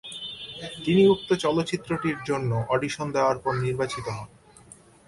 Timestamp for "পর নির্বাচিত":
3.39-4.05